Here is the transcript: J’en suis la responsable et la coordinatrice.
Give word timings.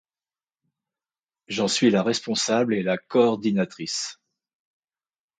J’en 1.47 1.67
suis 1.67 1.91
la 1.91 2.01
responsable 2.01 2.73
et 2.73 2.81
la 2.81 2.97
coordinatrice. 2.97 4.17